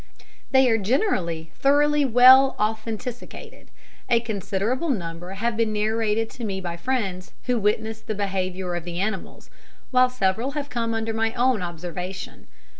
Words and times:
They 0.49 0.67
are 0.67 0.79
generally 0.79 1.51
thoroughly 1.59 2.05
well 2.05 2.55
authenticated. 2.59 3.69
A 4.09 4.19
considerable 4.19 4.89
number 4.89 5.33
have 5.33 5.55
been 5.55 5.71
narrated 5.73 6.27
to 6.31 6.43
me 6.43 6.59
by 6.59 6.75
friends 6.75 7.33
who 7.43 7.59
witnessed 7.59 8.07
the 8.07 8.15
behaviour 8.15 8.73
of 8.73 8.83
the 8.83 8.99
animals, 8.99 9.51
while 9.91 10.09
several 10.09 10.53
have 10.57 10.71
come 10.71 10.95
under 10.95 11.13
my 11.13 11.35
own 11.35 11.61
observation. 11.61 12.47